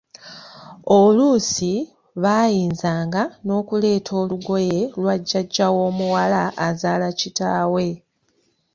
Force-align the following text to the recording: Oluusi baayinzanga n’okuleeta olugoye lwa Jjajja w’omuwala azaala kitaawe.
Oluusi 0.99 1.71
baayinzanga 2.23 3.21
n’okuleeta 3.45 4.11
olugoye 4.21 4.79
lwa 5.01 5.15
Jjajja 5.19 5.67
w’omuwala 5.75 6.41
azaala 6.67 7.09
kitaawe. 7.19 7.87